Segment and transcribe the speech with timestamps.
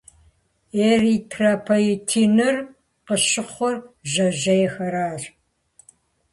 [0.89, 2.55] Эритропоетиныр
[3.05, 3.75] къыщыхъур
[4.11, 5.23] жьэжьейхэращ.